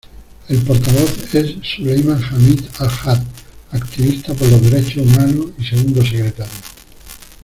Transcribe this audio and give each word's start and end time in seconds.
El 0.49 0.57
portavoz 0.63 1.35
es 1.35 1.57
Suleiman 1.75 2.19
Hamid 2.23 2.61
al-Haj, 2.79 3.21
activista 3.71 4.33
por 4.33 4.47
los 4.49 4.63
derechos 4.71 5.03
humanos 5.05 5.45
y 5.59 5.63
segundo 5.63 6.01
secretario. 6.03 6.49